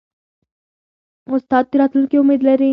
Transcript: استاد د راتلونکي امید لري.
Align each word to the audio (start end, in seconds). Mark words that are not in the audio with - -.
استاد 1.33 1.65
د 1.71 1.73
راتلونکي 1.81 2.15
امید 2.19 2.41
لري. 2.47 2.69